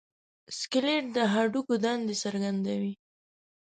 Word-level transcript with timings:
سکلیټ 0.59 1.05
د 1.15 1.17
هډوکو 1.33 1.73
دندې 1.83 2.15
څرګندوي. 2.23 2.93